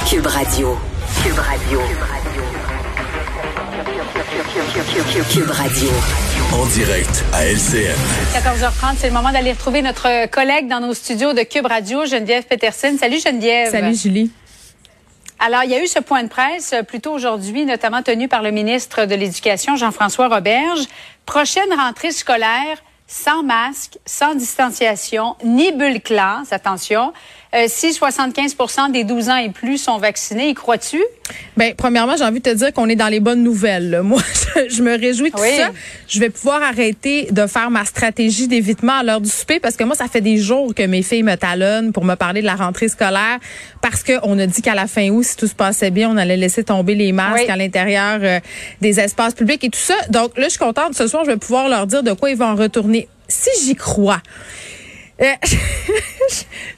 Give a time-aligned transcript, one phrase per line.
[0.00, 0.78] Cube Radio.
[1.22, 1.80] Cube Radio.
[5.30, 5.90] Cube Radio.
[6.52, 7.94] En direct à LCN.
[8.32, 12.44] 14h30, c'est le moment d'aller retrouver notre collègue dans nos studios de Cube Radio, Geneviève
[12.44, 12.96] Peterson.
[12.98, 13.70] Salut Geneviève.
[13.70, 14.32] Salut Julie.
[15.38, 18.28] Alors, il y a eu ce point de presse euh, plus tôt aujourd'hui, notamment tenu
[18.28, 20.86] par le ministre de l'Éducation, Jean-François Roberge.
[21.26, 22.78] Prochaine rentrée scolaire
[23.12, 27.12] sans masque, sans distanciation, ni bulle classe, attention.
[27.54, 31.02] Euh, si 75% des 12 ans et plus sont vaccinés, y crois-tu?
[31.58, 34.00] Ben, premièrement, j'ai envie de te dire qu'on est dans les bonnes nouvelles.
[34.04, 34.22] Moi,
[34.70, 35.70] je, me réjouis de tout ça.
[36.08, 39.84] Je vais pouvoir arrêter de faire ma stratégie d'évitement à l'heure du souper parce que
[39.84, 42.54] moi, ça fait des jours que mes filles me talonnent pour me parler de la
[42.54, 43.38] rentrée scolaire
[43.82, 46.36] parce qu'on a dit qu'à la fin août, si tout se passait bien, on allait
[46.36, 48.40] laisser tomber les masques à l'intérieur euh,
[48.80, 49.94] des espaces publics et tout ça.
[50.08, 50.94] Donc là, je suis contente.
[50.94, 53.08] Ce soir, je vais pouvoir leur dire de quoi ils vont retourner.
[53.28, 54.20] Si j'y crois.
[55.20, 55.26] Euh,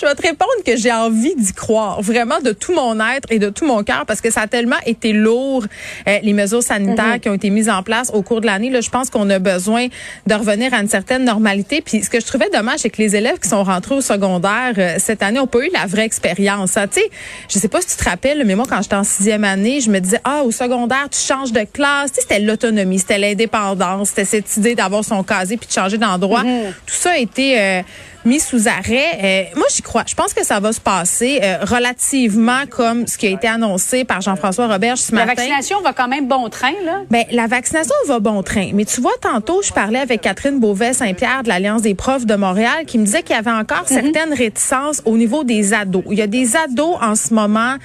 [0.00, 3.38] je vais te répondre que j'ai envie d'y croire, vraiment de tout mon être et
[3.38, 5.64] de tout mon cœur, parce que ça a tellement été lourd,
[6.08, 7.20] euh, les mesures sanitaires mhm.
[7.20, 8.70] qui ont été mises en place au cours de l'année.
[8.70, 9.88] Là, je pense qu'on a besoin
[10.26, 11.82] de revenir à une certaine normalité.
[11.82, 14.74] Puis ce que je trouvais dommage, c'est que les élèves qui sont rentrés au secondaire
[14.78, 16.76] euh, cette année n'ont pas eu la vraie expérience.
[16.76, 16.86] Hein.
[16.88, 17.10] Tu sais,
[17.48, 19.90] je sais pas si tu te rappelles, mais moi, quand j'étais en sixième année, je
[19.90, 22.12] me disais, ah, au secondaire, tu changes de classe.
[22.12, 25.98] Tu sais, c'était l'autonomie, c'était l'indépendance, c'était cette idée d'avoir son casier puis de changer
[25.98, 26.42] d'endroit.
[26.44, 26.72] Mhm.
[26.86, 27.82] Tout ça a été euh,
[28.24, 29.50] mis sous arrêt.
[29.52, 30.04] Euh, moi, j'y crois.
[30.06, 34.04] Je pense que ça va se passer euh, relativement comme ce qui a été annoncé
[34.04, 35.26] par Jean-François Roberge ce matin.
[35.26, 37.02] La vaccination va quand même bon train, là?
[37.10, 38.70] Ben, la vaccination va bon train.
[38.74, 42.84] Mais tu vois, tantôt, je parlais avec Catherine Beauvais-Saint-Pierre de l'Alliance des profs de Montréal
[42.86, 44.02] qui me disait qu'il y avait encore mhm.
[44.02, 46.04] certaines réticences au niveau des ados.
[46.10, 47.76] Il y a des ados en ce moment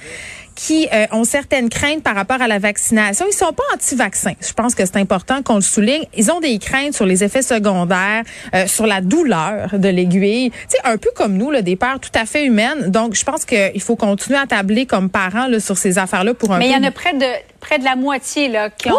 [0.56, 3.26] qui euh, ont certaines craintes par rapport à la vaccination.
[3.28, 4.32] Ils sont pas anti-vaccins.
[4.40, 6.04] Je pense que c'est important qu'on le souligne.
[6.16, 10.50] Ils ont des craintes sur les effets secondaires, euh, sur la douleur de l'aiguille.
[10.50, 12.90] Tu sais, un peu comme nous, des peurs tout à fait humaines.
[12.90, 16.52] Donc, je pense qu'il faut continuer à tabler comme parents là, sur ces affaires-là pour
[16.52, 17.26] un Mais il y en a près de
[17.66, 18.94] près de la moitié là, qui ont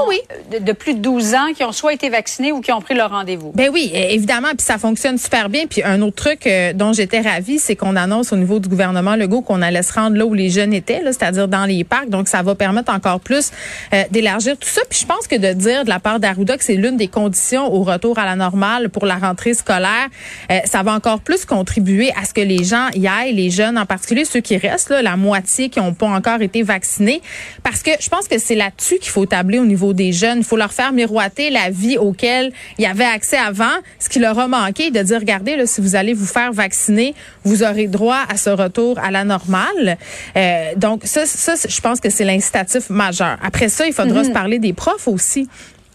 [0.51, 3.11] De, plus de 12 ans qui ont soit été vaccinés ou qui ont pris leur
[3.11, 3.51] rendez-vous.
[3.55, 5.67] Ben oui, évidemment, puis ça fonctionne super bien.
[5.67, 9.15] Puis un autre truc euh, dont j'étais ravie, c'est qu'on annonce au niveau du gouvernement
[9.15, 12.09] Legault qu'on allait se rendre là où les jeunes étaient, c'est-à-dire dans les parcs.
[12.09, 13.51] Donc ça va permettre encore plus
[13.93, 14.81] euh, d'élargir tout ça.
[14.89, 17.73] Puis je pense que de dire de la part d'Arruda que c'est l'une des conditions
[17.73, 20.07] au retour à la normale pour la rentrée scolaire,
[20.51, 23.77] euh, ça va encore plus contribuer à ce que les gens y aillent, les jeunes
[23.77, 27.21] en particulier, ceux qui restent, là, la moitié qui n'ont pas encore été vaccinés,
[27.63, 30.39] parce que je pense que c'est là-dessus qu'il faut tabler au niveau des jeunes.
[30.39, 33.65] Il faut leur faire miroiter la vie auquel il y avait accès avant,
[33.99, 37.13] ce qui leur a manqué, de dire, regardez, là, si vous allez vous faire vacciner,
[37.43, 39.97] vous aurez droit à ce retour à la normale.
[40.35, 43.37] Euh, donc, ça, ça je pense que c'est l'incitatif majeur.
[43.43, 44.33] Après ça, il faudra se mhm.
[44.33, 45.47] parler des profs aussi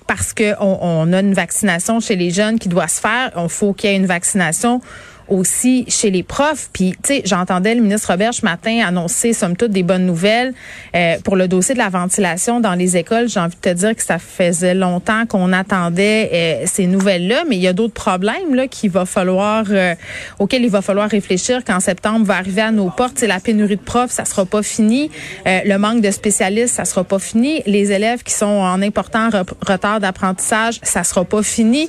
[0.07, 3.31] parce qu'on on a une vaccination chez les jeunes qui doit se faire.
[3.37, 4.81] Il faut qu'il y ait une vaccination
[5.29, 6.69] aussi chez les profs.
[6.73, 10.53] Puis, tu sais, j'entendais le ministre Robert ce matin annoncer, somme toute, des bonnes nouvelles
[10.95, 13.29] euh, pour le dossier de la ventilation dans les écoles.
[13.29, 17.57] J'ai envie de te dire que ça faisait longtemps qu'on attendait euh, ces nouvelles-là, mais
[17.57, 19.95] il y a d'autres problèmes là qu'il va falloir, euh,
[20.39, 23.15] auxquels il va falloir réfléchir quand septembre va arriver à nos portes.
[23.17, 25.11] C'est la pénurie de profs, ça sera pas fini.
[25.47, 27.63] le manque de spécialistes, ça sera pas fini.
[27.67, 29.31] Les élèves qui sont en important
[29.67, 31.89] retard d'apprentissage, ça sera pas fini.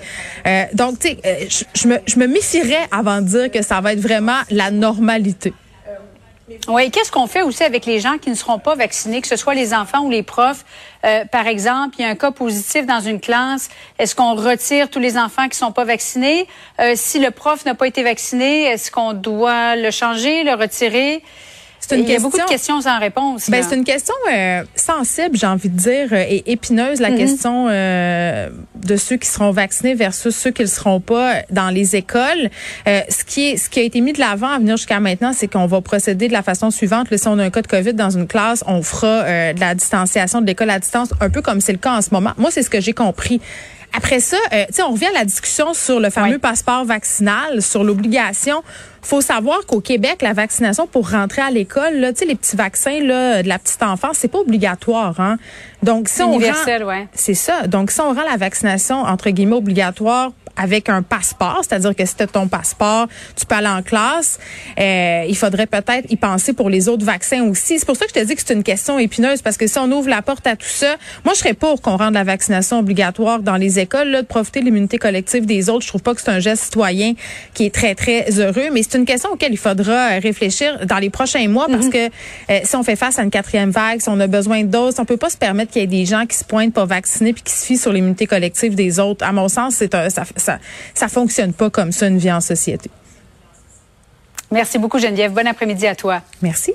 [0.73, 4.41] donc, tu sais, je me, je me méfierais avant dire que ça va être vraiment
[4.49, 5.53] la normalité.
[6.67, 9.37] Oui, qu'est-ce qu'on fait aussi avec les gens qui ne seront pas vaccinés, que ce
[9.37, 10.65] soit les enfants ou les profs?
[11.05, 13.69] Euh, par exemple, il y a un cas positif dans une classe.
[13.97, 16.47] Est-ce qu'on retire tous les enfants qui ne sont pas vaccinés?
[16.79, 21.23] Euh, si le prof n'a pas été vacciné, est-ce qu'on doit le changer, le retirer?
[21.87, 23.49] C'est une Il y a beaucoup de questions sans réponse.
[23.49, 27.17] Ben, c'est une question euh, sensible, j'ai envie de dire, euh, et épineuse, la mm-hmm.
[27.17, 31.95] question euh, de ceux qui seront vaccinés versus ceux qui ne seront pas dans les
[31.95, 32.49] écoles.
[32.85, 35.47] ce qui est, ce qui a été mis de l'avant à venir jusqu'à maintenant, c'est
[35.47, 37.07] qu'on va procéder de la façon suivante.
[37.15, 40.41] si on a un cas de COVID dans une classe, on fera de la distanciation
[40.41, 42.31] de l'école à distance, un peu comme c'est le cas en ce moment.
[42.37, 43.41] Moi, c'est ce que j'ai compris.
[43.95, 48.63] Après ça, euh, on revient à la discussion sur le fameux passeport vaccinal, sur l'obligation.
[49.03, 53.43] faut savoir qu'au Québec, la vaccination pour rentrer à l'école, là, les petits vaccins là,
[53.43, 55.19] de la petite enfance, c'est pas obligatoire.
[55.19, 55.37] Hein?
[55.83, 57.07] Donc, si on rend, ouais.
[57.13, 57.67] C'est ça.
[57.67, 62.15] Donc, si on rend la vaccination, entre guillemets, obligatoire avec un passeport, c'est-à-dire que si
[62.15, 64.39] tu ton passeport, tu peux aller en classe.
[64.79, 67.79] Euh, il faudrait peut-être y penser pour les autres vaccins aussi.
[67.79, 69.77] C'est pour ça que je te dis que c'est une question épineuse parce que si
[69.77, 70.95] on ouvre la porte à tout ça,
[71.25, 74.61] moi je serais pour qu'on rende la vaccination obligatoire dans les écoles, là, de profiter
[74.61, 75.83] de l'immunité collective des autres.
[75.83, 77.13] Je trouve pas que c'est un geste citoyen
[77.53, 81.09] qui est très très heureux, mais c'est une question auquel il faudra réfléchir dans les
[81.09, 81.91] prochains mois parce mhm.
[81.91, 82.05] que
[82.49, 84.95] euh, si on fait face à une quatrième vague, si on a besoin de doses,
[84.99, 87.33] on peut pas se permettre qu'il y ait des gens qui se pointent pas vaccinés
[87.33, 89.25] puis qui se fient sur l'immunité collective des autres.
[89.25, 90.59] À mon sens, c'est un, ça, ça,
[90.93, 92.89] ça fonctionne pas comme ça une vie en société.
[94.51, 95.33] Merci beaucoup Geneviève.
[95.33, 96.21] Bon après-midi à toi.
[96.41, 96.73] Merci.